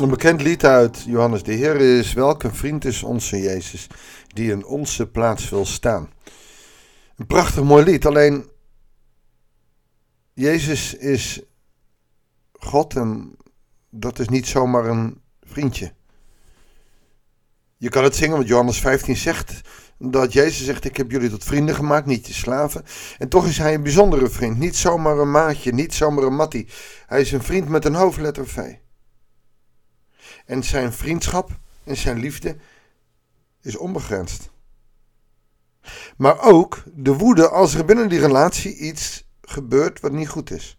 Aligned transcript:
Een 0.00 0.08
bekend 0.08 0.42
lied 0.42 0.64
uit 0.64 1.02
Johannes 1.06 1.42
de 1.42 1.52
Heer 1.52 1.76
is: 1.76 2.12
Welke 2.12 2.54
vriend 2.54 2.84
is 2.84 3.02
onze 3.02 3.40
Jezus, 3.40 3.86
die 4.26 4.50
in 4.50 4.64
onze 4.64 5.06
plaats 5.06 5.48
wil 5.48 5.66
staan? 5.66 6.12
Een 7.16 7.26
prachtig 7.26 7.62
mooi 7.62 7.84
lied, 7.84 8.06
alleen 8.06 8.48
Jezus 10.32 10.94
is 10.94 11.42
God 12.52 12.96
en 12.96 13.36
dat 13.90 14.18
is 14.18 14.28
niet 14.28 14.46
zomaar 14.46 14.84
een 14.86 15.20
vriendje. 15.42 15.92
Je 17.76 17.88
kan 17.88 18.04
het 18.04 18.16
zingen, 18.16 18.36
want 18.36 18.48
Johannes 18.48 18.80
15 18.80 19.16
zegt 19.16 19.60
dat 19.98 20.32
Jezus 20.32 20.64
zegt: 20.64 20.84
Ik 20.84 20.96
heb 20.96 21.10
jullie 21.10 21.30
tot 21.30 21.44
vrienden 21.44 21.74
gemaakt, 21.74 22.06
niet 22.06 22.26
je 22.26 22.32
slaven. 22.32 22.84
En 23.18 23.28
toch 23.28 23.46
is 23.46 23.58
hij 23.58 23.74
een 23.74 23.82
bijzondere 23.82 24.28
vriend. 24.28 24.58
Niet 24.58 24.76
zomaar 24.76 25.18
een 25.18 25.30
maatje, 25.30 25.72
niet 25.72 25.94
zomaar 25.94 26.24
een 26.24 26.36
mattie. 26.36 26.68
Hij 27.06 27.20
is 27.20 27.32
een 27.32 27.42
vriend 27.42 27.68
met 27.68 27.84
een 27.84 27.94
hoofdletter 27.94 28.48
V. 28.48 28.82
En 30.44 30.64
zijn 30.64 30.92
vriendschap 30.92 31.50
en 31.84 31.96
zijn 31.96 32.18
liefde 32.18 32.56
is 33.60 33.76
onbegrensd. 33.76 34.50
Maar 36.16 36.40
ook 36.40 36.82
de 36.94 37.12
woede 37.12 37.48
als 37.48 37.74
er 37.74 37.84
binnen 37.84 38.08
die 38.08 38.20
relatie 38.20 38.76
iets 38.76 39.24
gebeurt 39.40 40.00
wat 40.00 40.12
niet 40.12 40.28
goed 40.28 40.50
is. 40.50 40.78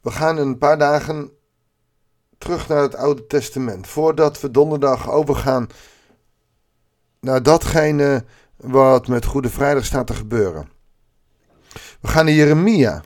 We 0.00 0.10
gaan 0.10 0.36
een 0.36 0.58
paar 0.58 0.78
dagen 0.78 1.30
terug 2.38 2.68
naar 2.68 2.82
het 2.82 2.94
Oude 2.94 3.26
Testament. 3.26 3.86
Voordat 3.86 4.40
we 4.40 4.50
donderdag 4.50 5.10
overgaan 5.10 5.68
naar 7.20 7.42
datgene 7.42 8.24
wat 8.56 9.08
met 9.08 9.24
Goede 9.24 9.50
Vrijdag 9.50 9.84
staat 9.84 10.06
te 10.06 10.14
gebeuren. 10.14 10.68
We 12.00 12.08
gaan 12.08 12.24
naar 12.24 12.34
Jeremia. 12.34 13.02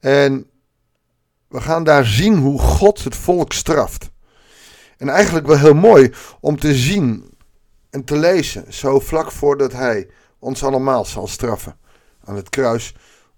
En 0.00 0.50
we 1.50 1.60
gaan 1.60 1.84
daar 1.84 2.04
zien 2.04 2.36
hoe 2.36 2.58
God 2.58 3.04
het 3.04 3.16
volk 3.16 3.52
straft. 3.52 4.10
En 4.96 5.08
eigenlijk 5.08 5.46
wel 5.46 5.58
heel 5.58 5.74
mooi 5.74 6.12
om 6.40 6.58
te 6.58 6.74
zien 6.74 7.30
en 7.90 8.04
te 8.04 8.16
lezen, 8.16 8.72
zo 8.72 9.00
vlak 9.00 9.30
voordat 9.30 9.72
hij 9.72 10.08
ons 10.38 10.64
allemaal 10.64 11.04
zal 11.04 11.26
straffen 11.26 11.76
aan 12.24 12.36
het 12.36 12.48
kruis 12.48 12.94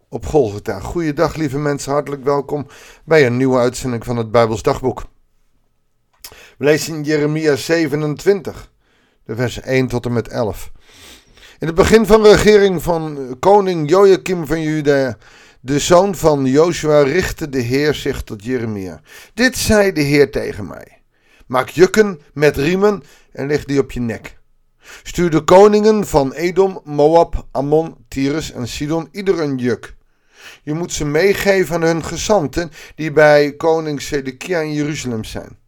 op 0.08 0.26
Golgotha. 0.26 0.80
Goeiedag 0.80 1.34
lieve 1.34 1.58
mensen, 1.58 1.92
hartelijk 1.92 2.24
welkom 2.24 2.66
bij 3.04 3.26
een 3.26 3.36
nieuwe 3.36 3.58
uitzending 3.58 4.04
van 4.04 4.16
het 4.16 4.30
Bijbels 4.30 4.62
Dagboek. 4.62 5.02
We 6.58 6.64
lezen 6.64 6.94
in 6.94 7.02
Jeremia 7.02 7.56
27, 7.56 8.72
de 9.24 9.34
vers 9.34 9.60
1 9.60 9.86
tot 9.86 10.06
en 10.06 10.12
met 10.12 10.28
11. 10.28 10.70
In 11.58 11.66
het 11.66 11.76
begin 11.76 12.06
van 12.06 12.22
de 12.22 12.30
regering 12.30 12.82
van 12.82 13.36
koning 13.40 13.90
Joachim 13.90 14.46
van 14.46 14.62
Judea, 14.62 15.16
de 15.64 15.78
zoon 15.78 16.14
van 16.14 16.44
Joshua, 16.44 17.02
richtte 17.02 17.48
de 17.48 17.58
Heer 17.58 17.94
zich 17.94 18.22
tot 18.22 18.44
Jeremia. 18.44 19.00
Dit 19.34 19.56
zei 19.56 19.92
de 19.92 20.00
Heer 20.00 20.30
tegen 20.30 20.66
mij. 20.66 21.02
Maak 21.46 21.68
jukken 21.68 22.20
met 22.32 22.56
riemen 22.56 23.02
en 23.32 23.46
leg 23.46 23.64
die 23.64 23.78
op 23.78 23.92
je 23.92 24.00
nek. 24.00 24.38
Stuur 25.02 25.30
de 25.30 25.40
koningen 25.40 26.06
van 26.06 26.32
Edom, 26.32 26.80
Moab, 26.84 27.46
Ammon, 27.50 27.96
Tyrus 28.08 28.52
en 28.52 28.68
Sidon 28.68 29.08
ieder 29.12 29.40
een 29.40 29.56
juk. 29.56 29.94
Je 30.62 30.74
moet 30.74 30.92
ze 30.92 31.04
meegeven 31.04 31.74
aan 31.74 31.82
hun 31.82 32.04
gezanten 32.04 32.70
die 32.94 33.12
bij 33.12 33.52
koning 33.52 34.02
Sedekia 34.02 34.60
in 34.60 34.72
Jeruzalem 34.72 35.24
zijn. 35.24 35.58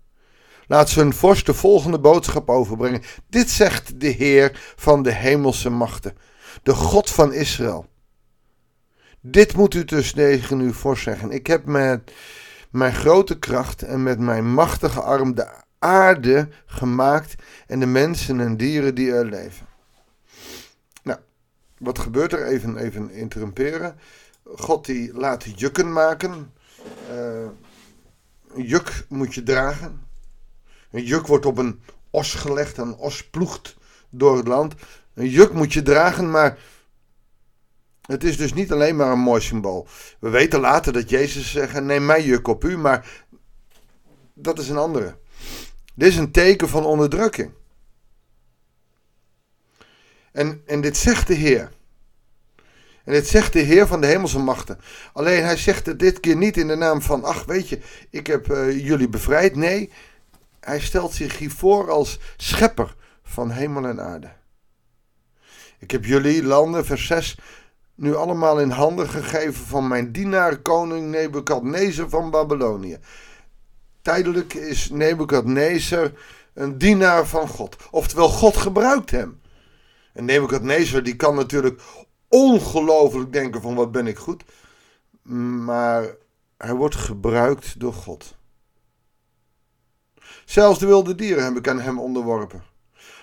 Laat 0.67 0.91
ze 0.91 1.01
hun 1.01 1.15
vorst 1.15 1.47
de 1.47 1.55
volgende 1.55 1.99
boodschap 1.99 2.49
overbrengen. 2.49 3.03
Dit 3.29 3.51
zegt 3.51 4.01
de 4.01 4.09
Heer 4.09 4.75
van 4.77 5.03
de 5.03 5.13
hemelse 5.13 5.71
machten, 5.71 6.17
de 6.63 6.75
God 6.75 7.11
van 7.11 7.33
Israël. 7.33 7.93
Dit 9.27 9.57
moet 9.57 9.75
u 9.75 9.85
dus 9.85 10.13
tegen 10.13 10.59
uw 10.59 10.73
vorst 10.73 11.03
zeggen. 11.03 11.31
Ik 11.31 11.47
heb 11.47 11.65
met 11.65 12.13
mijn 12.71 12.95
grote 12.95 13.39
kracht 13.39 13.83
en 13.83 14.03
met 14.03 14.19
mijn 14.19 14.53
machtige 14.53 15.01
arm 15.01 15.35
de 15.35 15.49
aarde 15.79 16.49
gemaakt 16.67 17.35
en 17.67 17.81
de 17.81 17.87
mensen 17.87 18.41
en 18.41 18.57
dieren 18.57 18.95
die 18.95 19.13
er 19.13 19.25
leven. 19.25 19.67
Nou, 21.03 21.19
wat 21.79 21.99
gebeurt 21.99 22.33
er? 22.33 22.47
Even, 22.47 22.77
even 22.77 23.11
interrumperen. 23.11 23.99
God 24.45 24.87
die 24.87 25.15
laat 25.15 25.59
jukken 25.59 25.93
maken. 25.93 26.53
Uh, 27.11 27.47
een 28.55 28.65
juk 28.65 29.05
moet 29.09 29.35
je 29.35 29.43
dragen. 29.43 30.07
Een 30.91 31.05
juk 31.05 31.27
wordt 31.27 31.47
op 31.47 31.59
een 31.59 31.81
os 32.11 32.35
gelegd, 32.35 32.77
een 32.77 32.97
os 32.97 33.29
ploegt 33.29 33.77
door 34.11 34.37
het 34.37 34.49
land. 34.49 34.75
Een 35.15 35.29
juk 35.29 35.53
moet 35.53 35.73
je 35.73 35.83
dragen, 35.83 36.31
maar 36.31 36.59
het 38.07 38.25
is 38.25 38.37
dus 38.37 38.53
niet 38.53 38.73
alleen 38.73 38.97
maar 38.97 39.13
een 39.13 39.19
mooi 39.19 39.41
symbool. 39.41 39.87
We 40.19 40.29
weten 40.29 40.61
later 40.61 40.93
dat 40.93 41.11
Jezus 41.11 41.51
zegt: 41.51 41.81
neem 41.81 42.07
mijn 42.07 42.25
juk 42.25 42.49
op 42.49 42.65
u, 42.65 42.79
maar 42.79 43.25
dat 44.35 44.59
is 44.59 44.69
een 44.69 44.77
andere. 44.77 45.17
Dit 45.95 46.09
is 46.09 46.17
een 46.17 46.31
teken 46.31 46.69
van 46.69 46.85
onderdrukking. 46.85 47.53
En, 50.33 50.63
en 50.67 50.81
dit 50.81 50.97
zegt 50.97 51.27
de 51.27 51.35
Heer. 51.35 51.71
En 53.05 53.13
dit 53.13 53.29
zegt 53.29 53.53
de 53.53 53.59
Heer 53.59 53.87
van 53.87 54.01
de 54.01 54.07
hemelse 54.07 54.39
machten. 54.39 54.79
Alleen 55.13 55.45
hij 55.45 55.57
zegt 55.57 55.87
het 55.87 55.99
dit 55.99 56.21
keer 56.21 56.37
niet 56.37 56.57
in 56.57 56.69
de 56.69 56.75
naam 56.75 57.03
van, 57.03 57.25
ach 57.25 57.45
weet 57.45 57.69
je, 57.69 57.79
ik 58.11 58.27
heb 58.27 58.51
uh, 58.51 58.87
jullie 58.87 59.09
bevrijd. 59.09 59.57
Nee, 59.57 59.93
hij 60.61 60.81
stelt 60.81 61.13
zich 61.13 61.39
hier 61.39 61.51
voor 61.51 61.91
als 61.91 62.19
schepper 62.37 62.95
van 63.23 63.51
hemel 63.51 63.87
en 63.87 64.01
aarde. 64.01 64.33
Ik 65.79 65.91
heb 65.91 66.05
jullie 66.05 66.45
landen, 66.45 66.85
vers 66.85 67.07
6, 67.07 67.39
nu 67.95 68.15
allemaal 68.15 68.61
in 68.61 68.71
handen 68.71 69.09
gegeven 69.09 69.67
van 69.67 69.89
mijn 69.89 70.13
dienaar 70.13 70.59
koning 70.59 71.11
Nebukadnezar 71.11 72.09
van 72.09 72.31
Babylonië. 72.31 72.99
Tijdelijk 74.03 74.55
is 74.55 74.91
Nebukadnezar 74.91 76.13
een 76.55 76.79
dienaar 76.79 77.27
van 77.27 77.49
God. 77.49 77.77
Oftewel, 77.91 78.29
God 78.29 78.57
gebruikt 78.57 79.11
hem. 79.11 79.41
En 80.13 80.25
Nebukadnezar 80.25 81.03
die 81.03 81.17
kan 81.17 81.35
natuurlijk 81.35 81.81
ongelooflijk 82.29 83.33
denken 83.33 83.61
van 83.61 83.75
wat 83.75 83.93
ben 83.93 84.07
ik 84.07 84.19
goed. 84.19 84.45
Maar 85.65 86.17
hij 86.57 86.75
wordt 86.75 86.97
gebruikt 86.97 87.81
door 87.81 87.93
God. 87.93 88.37
Zelfs 90.45 90.79
de 90.79 90.87
wilde 90.87 91.15
dieren 91.15 91.43
hebben 91.43 91.67
aan 91.67 91.81
hem 91.81 91.99
onderworpen. 91.99 92.63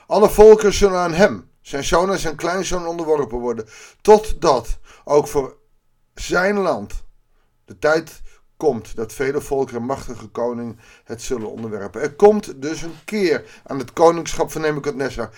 Alle 0.07 0.29
volken 0.29 0.73
zullen 0.73 0.99
aan 0.99 1.13
hem, 1.13 1.49
zijn 1.61 1.83
zoon 1.83 2.11
en 2.11 2.19
zijn 2.19 2.35
kleinzoon 2.35 2.87
onderworpen 2.87 3.37
worden. 3.37 3.67
Totdat 4.01 4.79
ook 5.03 5.27
voor 5.27 5.57
zijn 6.13 6.57
land 6.57 7.03
de 7.65 7.79
tijd 7.79 8.21
komt 8.57 8.95
dat 8.95 9.13
vele 9.13 9.41
volken 9.41 9.75
en 9.75 9.83
machtige 9.83 10.27
koning 10.27 10.79
het 11.03 11.21
zullen 11.21 11.51
onderwerpen. 11.51 12.01
Er 12.01 12.13
komt 12.13 12.61
dus 12.61 12.81
een 12.81 12.95
keer 13.05 13.61
aan 13.63 13.79
het 13.79 13.93
koningschap 13.93 14.51
van 14.51 14.61
Nebuchadnezzar. 14.61 15.29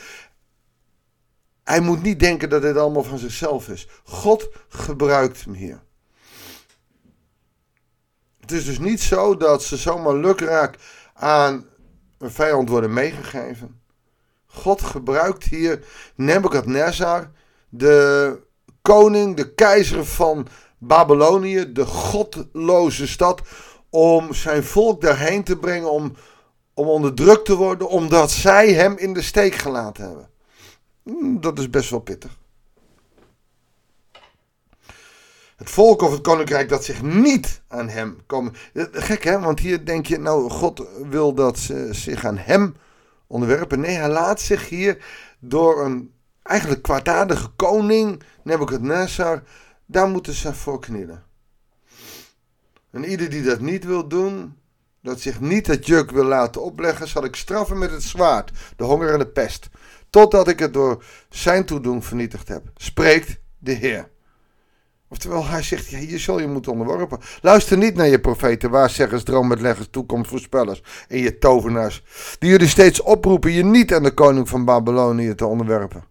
Hij 1.64 1.80
moet 1.80 2.02
niet 2.02 2.20
denken 2.20 2.50
dat 2.50 2.62
dit 2.62 2.78
allemaal 2.78 3.04
van 3.04 3.18
zichzelf 3.18 3.70
is. 3.70 3.88
God 4.04 4.50
gebruikt 4.70 5.44
hem 5.44 5.54
hier. 5.54 5.82
Het 8.40 8.52
is 8.52 8.66
dus 8.66 8.80
niet 8.80 9.02
zo 9.02 9.38
dat 9.38 9.64
ze 9.64 9.78
zomaar 9.78 10.16
lukraak 10.16 10.78
aan 11.14 11.66
een 12.18 12.32
vijand 12.32 12.70
worden 12.70 12.94
meegegeven. 12.94 13.82
God 14.54 14.82
gebruikt 14.82 15.44
hier 15.44 15.84
Nebuchadnezzar, 16.16 17.32
de 17.70 18.40
koning, 18.82 19.36
de 19.36 19.54
keizer 19.54 20.06
van 20.06 20.48
Babylonië, 20.78 21.72
de 21.72 21.86
godloze 21.86 23.08
stad, 23.08 23.42
om 23.90 24.34
zijn 24.34 24.64
volk 24.64 25.02
daarheen 25.02 25.44
te 25.44 25.58
brengen, 25.58 25.92
om, 25.92 26.14
om 26.74 26.88
onderdrukt 26.88 27.46
te 27.46 27.56
worden, 27.56 27.90
omdat 27.90 28.32
zij 28.32 28.74
hem 28.74 28.98
in 28.98 29.14
de 29.14 29.22
steek 29.22 29.56
gelaten 29.56 30.06
hebben. 30.06 30.30
Hmm, 31.04 31.42
dat 31.42 31.60
is 31.60 31.70
best 31.70 31.90
wel 31.90 32.00
pittig. 32.00 32.38
Het 35.56 35.70
volk 35.70 36.02
of 36.02 36.12
het 36.12 36.22
koninkrijk 36.22 36.70
dat 36.70 36.84
zich 36.84 37.02
niet 37.02 37.62
aan 37.68 37.90
hem 37.90 38.18
komen. 38.26 38.54
Gek 38.92 39.24
hè, 39.24 39.40
want 39.40 39.60
hier 39.60 39.86
denk 39.86 40.06
je, 40.06 40.20
nou, 40.20 40.50
God 40.50 40.84
wil 41.10 41.34
dat 41.34 41.58
ze 41.60 41.88
zich 41.92 42.26
aan 42.26 42.38
hem 42.38 42.76
onderwerpen. 43.28 43.80
Nee, 43.80 43.96
hij 43.96 44.10
laat 44.10 44.42
zich 44.42 44.70
hier 44.70 45.06
door 45.40 45.86
een 45.86 46.14
eigenlijk 46.44 46.82
kwaadaardige 46.82 47.48
koning, 47.48 48.24
Nebuchadnezzar, 48.44 49.44
daar 49.86 50.08
moeten 50.08 50.34
ze 50.34 50.54
voor 50.54 50.80
knielen. 50.80 51.24
En 52.92 53.04
ieder 53.04 53.30
die 53.30 53.44
dat 53.44 53.60
niet 53.60 53.86
wil 53.86 54.08
doen, 54.08 54.58
dat 55.02 55.20
zich 55.20 55.40
niet 55.40 55.68
het 55.68 55.86
juk 55.86 56.12
wil 56.12 56.24
laten 56.24 56.62
opleggen, 56.64 57.08
zal 57.08 57.24
ik 57.24 57.36
straffen 57.36 57.78
met 57.78 57.92
het 57.92 58.04
zwaard, 58.04 58.52
de 58.76 58.84
honger 58.84 59.14
en 59.14 59.20
de 59.20 59.28
pest, 59.28 59.70
totdat 60.10 60.48
ik 60.48 60.60
het 60.60 60.74
door 60.74 61.04
zijn 61.30 61.66
toedoen 61.66 62.04
vernietigd 62.04 62.48
heb, 62.48 62.64
spreekt 62.76 63.40
de 63.58 63.72
Heer. 63.72 64.12
Oftewel, 65.14 65.46
hij 65.46 65.62
zegt, 65.64 65.90
ja, 65.90 65.98
je 65.98 66.18
zal 66.18 66.40
je 66.40 66.48
moeten 66.48 66.72
onderworpen. 66.72 67.20
Luister 67.42 67.78
niet 67.78 67.96
naar 67.96 68.08
je 68.08 68.20
profeten, 68.20 68.70
waarzeggers, 68.70 69.24
droommetleggers, 69.24 69.88
toekomstvoorspellers 69.92 70.84
en 71.08 71.18
je 71.18 71.38
tovenaars, 71.38 72.04
die 72.40 72.50
jullie 72.50 72.68
steeds 72.68 73.02
oproepen 73.02 73.52
je 73.52 73.64
niet 73.64 73.94
aan 73.94 74.04
de 74.04 74.14
koning 74.14 74.50
van 74.50 74.66
Babylonië 74.66 75.36
te 75.36 75.46
onderwerpen. 75.46 76.04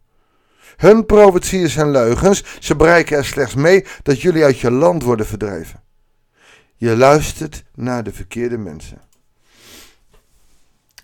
Hun 0.77 1.07
profetieën 1.07 1.69
zijn 1.69 1.91
leugens, 1.91 2.45
ze 2.61 2.77
bereiken 2.77 3.17
er 3.17 3.25
slechts 3.25 3.55
mee 3.55 3.87
dat 4.03 4.21
jullie 4.21 4.45
uit 4.45 4.59
je 4.59 4.71
land 4.71 5.03
worden 5.03 5.27
verdreven. 5.27 5.83
Je 6.77 6.97
luistert 6.97 7.65
naar 7.75 8.05
de 8.05 8.13
verkeerde 8.13 8.59
mensen. 8.59 9.01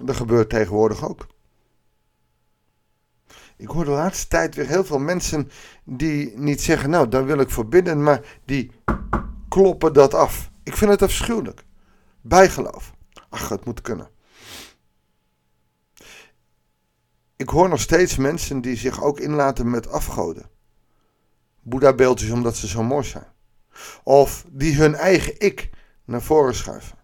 Dat 0.01 0.17
gebeurt 0.17 0.49
tegenwoordig 0.49 1.09
ook. 1.09 1.27
Ik 3.59 3.69
hoor 3.69 3.85
de 3.85 3.91
laatste 3.91 4.29
tijd 4.29 4.55
weer 4.55 4.67
heel 4.67 4.85
veel 4.85 4.99
mensen 4.99 5.51
die 5.85 6.39
niet 6.39 6.61
zeggen, 6.63 6.91
nou, 6.91 7.09
daar 7.09 7.25
wil 7.25 7.41
ik 7.41 7.51
voor 7.51 7.69
bidden, 7.69 8.03
maar 8.03 8.39
die 8.45 8.73
kloppen 9.49 9.93
dat 9.93 10.15
af. 10.15 10.51
Ik 10.63 10.77
vind 10.77 10.91
het 10.91 11.03
afschuwelijk. 11.03 11.65
Bijgeloof. 12.21 12.93
Ach, 13.29 13.49
het 13.49 13.65
moet 13.65 13.81
kunnen. 13.81 14.11
Ik 17.37 17.49
hoor 17.49 17.69
nog 17.69 17.81
steeds 17.81 18.17
mensen 18.17 18.61
die 18.61 18.77
zich 18.77 19.03
ook 19.03 19.21
inlaten 19.21 19.71
met 19.71 19.89
afgoden. 19.89 20.51
Boeddha-beeldjes 21.63 22.31
omdat 22.31 22.57
ze 22.57 22.67
zo 22.67 22.83
mooi 22.83 23.05
zijn. 23.05 23.33
Of 24.03 24.45
die 24.49 24.77
hun 24.77 24.95
eigen 24.95 25.41
ik 25.41 25.71
naar 26.05 26.23
voren 26.23 26.55
schuiven. 26.55 26.99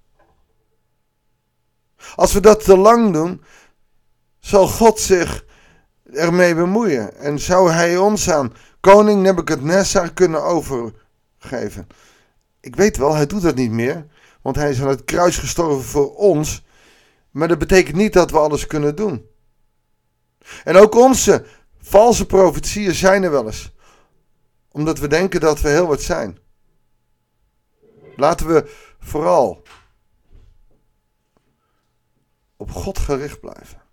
Als 2.15 2.33
we 2.33 2.41
dat 2.41 2.65
te 2.65 2.77
lang 2.77 3.13
doen, 3.13 3.43
zal 4.39 4.69
God 4.69 5.01
zich 5.01 5.45
ermee 6.15 6.55
bemoeien. 6.55 7.17
En 7.17 7.39
zou 7.39 7.71
hij 7.71 7.97
ons 7.97 8.31
aan 8.31 8.53
koning 8.81 9.23
Nebuchadnezzar 9.23 10.13
kunnen 10.13 10.43
overgeven. 10.43 11.87
Ik 12.61 12.77
weet 12.77 12.97
wel, 12.97 13.15
hij 13.15 13.27
doet 13.27 13.43
dat 13.43 13.55
niet 13.55 13.71
meer. 13.71 14.07
Want 14.43 14.57
hij 14.57 14.71
is 14.71 14.81
aan 14.81 14.89
het 14.89 15.05
kruis 15.05 15.39
gestorven 15.39 15.85
voor 15.85 16.15
ons. 16.15 16.65
Maar 17.31 17.49
dat 17.49 17.59
betekent 17.59 17.97
niet 17.97 18.13
dat 18.13 18.31
we 18.31 18.39
alles 18.39 18.67
kunnen 18.67 18.97
doen. 18.97 19.27
En 20.65 20.77
ook 20.77 20.95
onze 20.95 21.47
valse 21.79 22.27
profetieën 22.27 22.95
zijn 22.95 23.23
er 23.23 23.31
wel 23.31 23.47
eens. 23.47 23.73
Omdat 24.71 24.99
we 24.99 25.07
denken 25.07 25.41
dat 25.41 25.61
we 25.61 25.69
heel 25.69 25.87
wat 25.87 26.03
zijn. 26.03 26.39
Laten 28.17 28.47
we 28.47 28.71
vooral 28.99 29.63
op 32.57 32.71
God 32.71 32.99
gericht 32.99 33.41
blijven. 33.41 33.84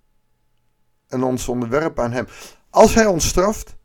En 1.12 1.24
ons 1.24 1.48
onderwerpen 1.48 2.04
aan 2.04 2.12
Hem. 2.12 2.28
Als 2.70 2.94
Hij 2.94 3.06
ons 3.06 3.28
straft, 3.28 3.76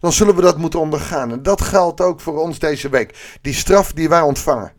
dan 0.00 0.12
zullen 0.12 0.34
we 0.34 0.42
dat 0.42 0.58
moeten 0.58 0.80
ondergaan. 0.80 1.30
En 1.30 1.42
dat 1.42 1.60
geldt 1.60 2.00
ook 2.00 2.20
voor 2.20 2.40
ons 2.40 2.58
deze 2.58 2.88
week. 2.88 3.38
Die 3.40 3.54
straf 3.54 3.92
die 3.92 4.08
wij 4.08 4.20
ontvangen. 4.20 4.72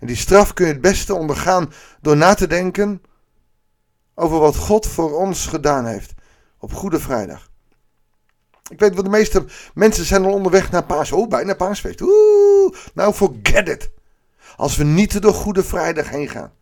En 0.00 0.06
die 0.06 0.16
straf 0.16 0.52
kun 0.52 0.66
je 0.66 0.72
het 0.72 0.80
beste 0.80 1.14
ondergaan 1.14 1.72
door 2.00 2.16
na 2.16 2.34
te 2.34 2.46
denken 2.46 3.02
over 4.14 4.38
wat 4.38 4.56
God 4.56 4.86
voor 4.86 5.18
ons 5.18 5.46
gedaan 5.46 5.86
heeft 5.86 6.14
op 6.58 6.72
Goede 6.72 7.00
Vrijdag. 7.00 7.50
Ik 8.68 8.78
weet 8.78 8.94
wat 8.94 9.04
de 9.04 9.10
meeste 9.10 9.44
mensen 9.74 10.04
zijn 10.04 10.24
al 10.24 10.32
onderweg 10.32 10.70
naar 10.70 10.84
Paas. 10.84 11.12
Oh, 11.12 11.28
bijna 11.28 11.54
Paasfeest. 11.54 12.00
Oeh, 12.00 12.74
nou 12.94 13.12
forget 13.12 13.68
it. 13.68 13.90
Als 14.56 14.76
we 14.76 14.84
niet 14.84 15.22
door 15.22 15.34
Goede 15.34 15.64
Vrijdag 15.64 16.08
heen 16.08 16.28
gaan. 16.28 16.52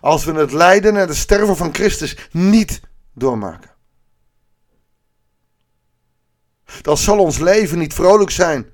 Als 0.00 0.24
we 0.24 0.32
het 0.32 0.52
lijden 0.52 0.96
en 0.96 1.08
het 1.08 1.16
sterven 1.16 1.56
van 1.56 1.74
Christus 1.74 2.28
niet 2.32 2.80
doormaken. 3.14 3.70
Dan 6.82 6.96
zal 6.96 7.18
ons 7.18 7.38
leven 7.38 7.78
niet 7.78 7.94
vrolijk 7.94 8.30
zijn. 8.30 8.70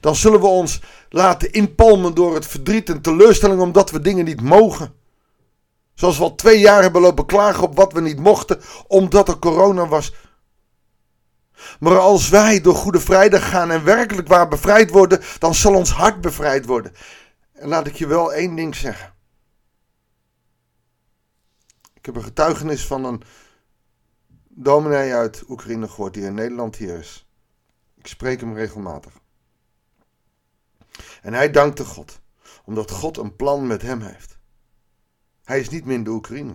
Dan 0.00 0.16
zullen 0.16 0.40
we 0.40 0.46
ons 0.46 0.80
laten 1.08 1.52
inpalmen 1.52 2.14
door 2.14 2.34
het 2.34 2.46
verdriet 2.46 2.88
en 2.88 3.00
teleurstelling 3.00 3.60
omdat 3.60 3.90
we 3.90 4.00
dingen 4.00 4.24
niet 4.24 4.40
mogen. 4.40 4.94
Zoals 5.94 6.18
we 6.18 6.22
al 6.22 6.34
twee 6.34 6.58
jaar 6.58 6.82
hebben 6.82 7.00
lopen 7.00 7.26
klagen 7.26 7.62
op 7.62 7.76
wat 7.76 7.92
we 7.92 8.00
niet 8.00 8.18
mochten, 8.18 8.60
omdat 8.86 9.28
er 9.28 9.38
corona 9.38 9.86
was. 9.86 10.14
Maar 11.80 11.98
als 11.98 12.28
wij 12.28 12.60
door 12.60 12.74
Goede 12.74 13.00
Vrijdag 13.00 13.50
gaan 13.50 13.70
en 13.70 13.84
werkelijk 13.84 14.28
waar 14.28 14.48
bevrijd 14.48 14.90
worden, 14.90 15.20
dan 15.38 15.54
zal 15.54 15.74
ons 15.74 15.90
hart 15.90 16.20
bevrijd 16.20 16.66
worden. 16.66 16.92
En 17.52 17.68
laat 17.68 17.86
ik 17.86 17.94
je 17.94 18.06
wel 18.06 18.32
één 18.32 18.54
ding 18.54 18.74
zeggen. 18.74 19.11
Ik 22.02 22.08
heb 22.08 22.16
een 22.16 22.28
getuigenis 22.28 22.86
van 22.86 23.04
een 23.04 23.22
dominee 24.48 25.14
uit 25.14 25.42
Oekraïne 25.48 25.88
gehoord 25.88 26.14
die 26.14 26.24
in 26.24 26.34
Nederland 26.34 26.76
hier 26.76 26.98
is. 26.98 27.26
Ik 27.98 28.06
spreek 28.06 28.40
hem 28.40 28.54
regelmatig. 28.54 29.12
En 31.20 31.32
hij 31.32 31.50
dankte 31.50 31.84
God, 31.84 32.20
omdat 32.64 32.90
God 32.90 33.16
een 33.16 33.36
plan 33.36 33.66
met 33.66 33.82
hem 33.82 34.00
heeft. 34.00 34.38
Hij 35.44 35.60
is 35.60 35.68
niet 35.68 35.84
meer 35.84 35.94
in 35.94 36.04
de 36.04 36.10
Oekraïne. 36.10 36.54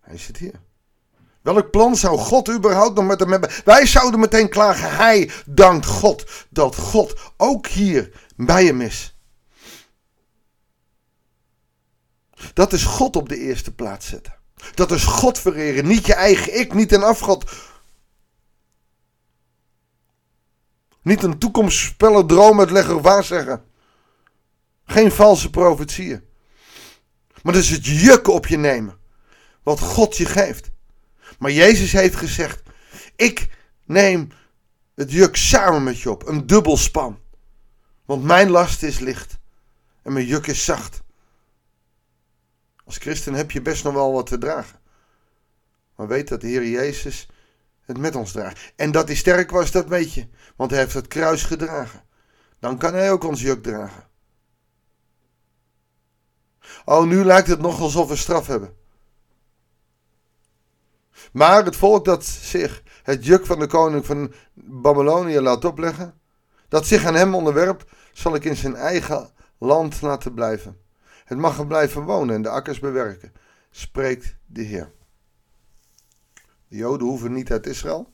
Hij 0.00 0.18
zit 0.18 0.36
hier. 0.36 0.60
Welk 1.40 1.70
plan 1.70 1.96
zou 1.96 2.18
God 2.18 2.50
überhaupt 2.50 2.94
nog 2.94 3.06
met 3.06 3.20
hem 3.20 3.30
hebben? 3.30 3.50
Wij 3.64 3.86
zouden 3.86 4.20
meteen 4.20 4.48
klagen. 4.48 4.96
Hij 4.96 5.30
dankt 5.46 5.86
God 5.86 6.46
dat 6.48 6.76
God 6.76 7.32
ook 7.36 7.66
hier 7.66 8.28
bij 8.36 8.64
hem 8.64 8.80
is. 8.80 9.16
Dat 12.54 12.72
is 12.72 12.84
God 12.84 13.16
op 13.16 13.28
de 13.28 13.38
eerste 13.38 13.74
plaats 13.74 14.06
zetten. 14.06 14.40
Dat 14.74 14.90
is 14.90 15.04
God 15.04 15.38
vereren, 15.38 15.86
niet 15.86 16.06
je 16.06 16.14
eigen 16.14 16.58
ik, 16.58 16.74
niet 16.74 16.92
een 16.92 17.02
afgod. 17.02 17.44
Niet 21.02 21.22
een 21.22 21.38
toekomstspeller, 21.38 22.26
droomuitlegger, 22.26 23.00
waarzeggen. 23.00 23.64
Geen 24.84 25.12
valse 25.12 25.50
profetieën. 25.50 26.24
Maar 27.42 27.52
dat 27.52 27.62
is 27.62 27.70
het 27.70 27.86
juk 27.86 28.28
op 28.28 28.46
je 28.46 28.56
nemen. 28.56 28.98
Wat 29.62 29.80
God 29.80 30.16
je 30.16 30.26
geeft. 30.26 30.70
Maar 31.38 31.50
Jezus 31.50 31.92
heeft 31.92 32.16
gezegd: 32.16 32.62
Ik 33.16 33.48
neem 33.84 34.28
het 34.94 35.12
juk 35.12 35.36
samen 35.36 35.82
met 35.82 36.00
je 36.00 36.10
op. 36.10 36.26
Een 36.26 36.46
dubbel 36.46 36.76
span. 36.76 37.18
Want 38.04 38.22
mijn 38.22 38.50
last 38.50 38.82
is 38.82 38.98
licht. 38.98 39.38
En 40.02 40.12
mijn 40.12 40.26
juk 40.26 40.46
is 40.46 40.64
zacht. 40.64 41.01
Als 42.84 42.96
christen 42.96 43.34
heb 43.34 43.50
je 43.50 43.62
best 43.62 43.84
nog 43.84 43.94
wel 43.94 44.12
wat 44.12 44.26
te 44.26 44.38
dragen. 44.38 44.80
Maar 45.96 46.06
weet 46.06 46.28
dat 46.28 46.40
de 46.40 46.46
Heer 46.46 46.66
Jezus 46.66 47.28
het 47.80 47.98
met 47.98 48.14
ons 48.14 48.32
draagt. 48.32 48.72
En 48.76 48.90
dat 48.90 49.06
hij 49.06 49.16
sterk 49.16 49.50
was, 49.50 49.70
dat 49.70 49.86
weet 49.86 50.12
je. 50.12 50.28
Want 50.56 50.70
hij 50.70 50.80
heeft 50.80 50.94
het 50.94 51.08
kruis 51.08 51.42
gedragen. 51.42 52.02
Dan 52.58 52.78
kan 52.78 52.94
hij 52.94 53.12
ook 53.12 53.24
ons 53.24 53.40
juk 53.40 53.62
dragen. 53.62 54.10
Oh, 56.84 57.04
nu 57.04 57.24
lijkt 57.24 57.48
het 57.48 57.60
nog 57.60 57.80
alsof 57.80 58.08
we 58.08 58.16
straf 58.16 58.46
hebben. 58.46 58.76
Maar 61.32 61.64
het 61.64 61.76
volk 61.76 62.04
dat 62.04 62.24
zich 62.24 62.82
het 63.02 63.24
juk 63.24 63.46
van 63.46 63.58
de 63.58 63.66
koning 63.66 64.06
van 64.06 64.32
Babylonië 64.54 65.40
laat 65.40 65.64
opleggen, 65.64 66.20
dat 66.68 66.86
zich 66.86 67.04
aan 67.04 67.14
hem 67.14 67.34
onderwerpt, 67.34 67.90
zal 68.12 68.34
ik 68.34 68.44
in 68.44 68.56
zijn 68.56 68.74
eigen 68.74 69.30
land 69.58 70.00
laten 70.00 70.34
blijven. 70.34 70.81
Het 71.32 71.40
mag 71.40 71.58
er 71.58 71.66
blijven 71.66 72.02
wonen 72.02 72.34
en 72.34 72.42
de 72.42 72.48
akkers 72.48 72.78
bewerken, 72.78 73.32
spreekt 73.70 74.36
de 74.46 74.62
Heer. 74.62 74.92
De 76.68 76.76
Joden 76.76 77.06
hoeven 77.06 77.32
niet 77.32 77.50
uit 77.50 77.66
Israël. 77.66 78.12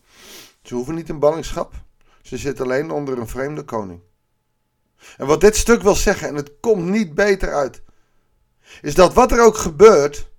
Ze 0.63 0.75
hoeven 0.75 0.95
niet 0.95 1.09
in 1.09 1.19
ballingschap. 1.19 1.73
Ze 2.21 2.37
zitten 2.37 2.65
alleen 2.65 2.91
onder 2.91 3.17
een 3.17 3.27
vreemde 3.27 3.63
koning. 3.63 4.01
En 5.17 5.27
wat 5.27 5.41
dit 5.41 5.55
stuk 5.55 5.81
wil 5.81 5.95
zeggen, 5.95 6.27
en 6.27 6.35
het 6.35 6.51
komt 6.59 6.85
niet 6.85 7.15
beter 7.15 7.53
uit, 7.53 7.81
is 8.81 8.95
dat 8.95 9.13
wat 9.13 9.31
er 9.31 9.41
ook 9.41 9.57
gebeurt, 9.57 10.29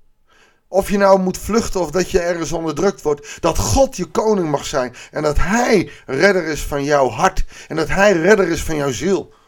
of 0.69 0.91
je 0.91 0.99
nou 0.99 1.21
moet 1.21 1.39
vluchten 1.39 1.81
of 1.81 1.91
dat 1.91 2.11
je 2.11 2.21
ergens 2.21 2.53
onderdrukt 2.53 3.03
wordt, 3.03 3.37
dat 3.41 3.59
God 3.59 3.97
je 3.97 4.07
koning 4.07 4.51
mag 4.51 4.67
zijn 4.67 4.95
en 5.11 5.23
dat 5.23 5.37
Hij 5.37 5.91
redder 6.07 6.45
is 6.45 6.63
van 6.63 6.85
jouw 6.85 7.09
hart 7.09 7.45
en 7.69 7.77
dat 7.77 7.89
Hij 7.89 8.13
redder 8.13 8.49
is 8.49 8.63
van 8.63 8.77
jouw 8.77 8.93
ziel. 8.93 9.39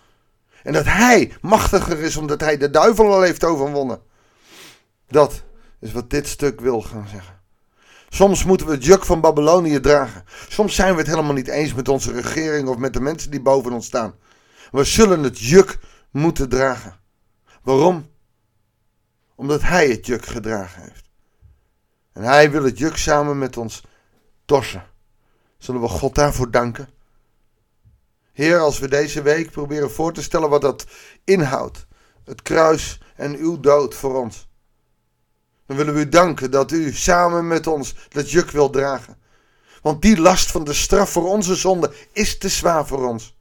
En 0.63 0.73
dat 0.73 0.85
Hij 0.85 1.33
machtiger 1.41 1.99
is 1.99 2.17
omdat 2.17 2.41
Hij 2.41 2.57
de 2.57 2.71
duivel 2.71 3.13
al 3.13 3.23
heeft 3.23 3.45
overwonnen. 3.45 4.03
Dat 5.09 5.43
is 5.81 5.93
wat 5.93 6.11
dit 6.11 6.29
stuk 6.29 6.61
wil 6.61 6.83
gaan 6.83 7.09
zeggen. 7.09 7.41
Soms 8.09 8.45
moeten 8.45 8.67
we 8.67 8.73
het 8.73 8.85
juk 8.85 9.05
van 9.05 9.21
Babylonië 9.21 9.81
dragen. 9.81 10.25
Soms 10.49 10.75
zijn 10.75 10.93
we 10.93 10.99
het 10.99 11.07
helemaal 11.07 11.33
niet 11.33 11.49
eens 11.49 11.75
met 11.75 11.89
onze 11.89 12.13
regering 12.13 12.69
of 12.69 12.77
met 12.77 12.93
de 12.93 13.01
mensen 13.01 13.31
die 13.31 13.41
boven 13.41 13.73
ons 13.73 13.87
staan. 13.87 14.15
We 14.71 14.85
zullen 14.85 15.23
het 15.23 15.39
juk 15.39 15.79
moeten 16.11 16.49
dragen. 16.49 16.97
Waarom? 17.63 18.11
Omdat 19.35 19.63
Hij 19.63 19.89
het 19.89 20.07
juk 20.07 20.27
gedragen 20.27 20.83
heeft. 20.83 21.11
En 22.13 22.23
Hij 22.23 22.51
wil 22.51 22.65
het 22.65 22.79
juk 22.79 22.97
samen 22.97 23.39
met 23.39 23.57
ons 23.57 23.83
torsen. 24.45 24.85
Zullen 25.59 25.81
we 25.81 25.89
God 25.89 26.15
daarvoor 26.15 26.51
danken? 26.51 26.89
Heer, 28.33 28.59
als 28.59 28.79
we 28.79 28.89
deze 28.89 29.23
week 29.23 29.51
proberen 29.51 29.91
voor 29.91 30.13
te 30.13 30.23
stellen 30.23 30.49
wat 30.49 30.61
dat 30.61 30.87
inhoudt. 31.25 31.87
Het 32.25 32.43
kruis 32.43 33.01
en 33.17 33.37
uw 33.37 33.61
dood 33.61 33.95
voor 33.95 34.21
ons. 34.21 34.49
Dan 35.67 35.77
willen 35.77 35.95
we 35.95 36.01
u 36.01 36.09
danken 36.09 36.51
dat 36.51 36.71
u 36.71 36.93
samen 36.93 37.47
met 37.47 37.67
ons 37.67 37.95
dat 38.09 38.31
juk 38.31 38.51
wil 38.51 38.71
dragen. 38.71 39.21
Want 39.83 40.03
die 40.03 40.21
last 40.21 40.51
van 40.51 40.65
de 40.65 40.73
straf 40.73 41.11
voor 41.11 41.29
onze 41.29 41.55
zonde 41.55 41.95
is 42.13 42.39
te 42.39 42.49
zwaar 42.49 42.87
voor 42.87 43.09
ons. 43.09 43.39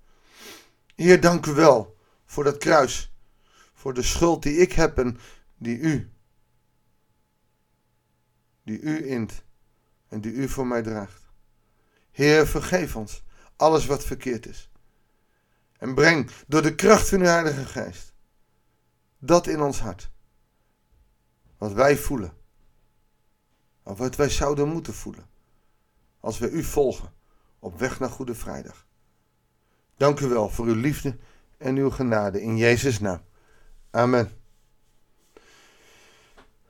Heer, 0.95 1.21
dank 1.21 1.45
u 1.45 1.51
wel 1.51 1.98
voor 2.25 2.43
dat 2.43 2.57
kruis. 2.57 3.13
Voor 3.74 3.93
de 3.93 4.03
schuld 4.03 4.43
die 4.43 4.57
ik 4.57 4.71
heb 4.71 4.98
en 4.98 5.19
die 5.57 5.77
u. 5.77 6.12
Die 8.63 8.79
u 8.79 9.10
int 9.10 9.43
en 10.07 10.21
die 10.21 10.31
u 10.31 10.50
voor 10.50 10.67
mij 10.67 10.81
draagt. 10.81 11.21
Heer, 12.12 12.48
vergeef 12.48 12.95
ons 12.95 13.24
alles 13.55 13.86
wat 13.86 14.03
verkeerd 14.03 14.45
is. 14.45 14.71
En 15.82 15.94
breng 15.94 16.30
door 16.48 16.62
de 16.62 16.76
kracht 16.76 17.10
van 17.10 17.20
uw 17.20 17.26
Heilige 17.26 17.66
Geest 17.66 18.14
dat 19.20 19.48
in 19.48 19.62
ons 19.62 19.80
hart. 19.80 20.10
Wat 21.58 21.74
wij 21.74 21.98
voelen. 21.98 22.34
Of 23.84 23.98
wat 23.98 24.16
wij 24.16 24.30
zouden 24.30 24.68
moeten 24.68 24.94
voelen. 24.94 25.26
Als 26.20 26.40
we 26.40 26.50
u 26.50 26.64
volgen 26.64 27.14
op 27.60 27.80
weg 27.80 28.00
naar 28.00 28.10
Goede 28.10 28.36
Vrijdag. 28.36 28.86
Dank 29.98 30.20
u 30.20 30.28
wel 30.28 30.50
voor 30.50 30.66
uw 30.66 30.76
liefde 30.76 31.18
en 31.58 31.76
uw 31.76 31.90
genade 31.90 32.42
in 32.42 32.58
Jezus' 32.58 33.00
naam. 33.00 33.22
Amen. 33.92 34.32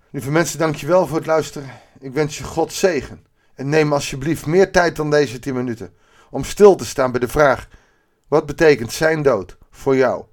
Lieve 0.09 0.31
mensen, 0.31 0.59
dank 0.59 0.75
je 0.75 0.87
wel 0.87 1.07
voor 1.07 1.17
het 1.17 1.25
luisteren. 1.25 1.69
Ik 1.99 2.13
wens 2.13 2.37
je 2.37 2.43
God 2.43 2.73
zegen. 2.73 3.25
En 3.53 3.69
neem 3.69 3.93
alsjeblieft 3.93 4.45
meer 4.45 4.71
tijd 4.71 4.95
dan 4.95 5.09
deze 5.09 5.39
10 5.39 5.53
minuten 5.53 5.95
om 6.29 6.43
stil 6.43 6.75
te 6.75 6.85
staan 6.85 7.11
bij 7.11 7.19
de 7.19 7.27
vraag: 7.27 7.67
wat 8.31 8.45
betekent 8.45 8.91
zijn 8.91 9.21
dood 9.21 9.57
voor 9.69 9.95
jou? 9.95 10.25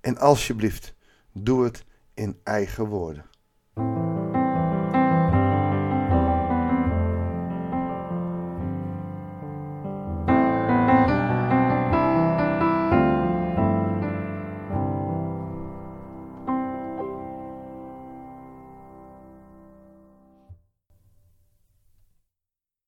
En 0.00 0.18
alsjeblieft, 0.18 0.94
doe 1.32 1.64
het 1.64 1.84
in 2.14 2.40
eigen 2.42 2.86
woorden. 2.86 3.24